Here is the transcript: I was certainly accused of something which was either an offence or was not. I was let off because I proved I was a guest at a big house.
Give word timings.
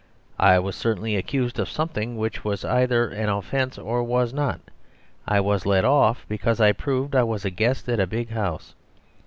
I 0.39 0.57
was 0.57 0.75
certainly 0.75 1.15
accused 1.15 1.59
of 1.59 1.69
something 1.69 2.17
which 2.17 2.43
was 2.43 2.65
either 2.65 3.09
an 3.09 3.29
offence 3.29 3.77
or 3.77 4.03
was 4.03 4.33
not. 4.33 4.59
I 5.27 5.39
was 5.39 5.63
let 5.67 5.85
off 5.85 6.25
because 6.27 6.59
I 6.59 6.71
proved 6.71 7.15
I 7.15 7.21
was 7.21 7.45
a 7.45 7.51
guest 7.51 7.87
at 7.87 7.99
a 7.99 8.07
big 8.07 8.31
house. 8.31 8.73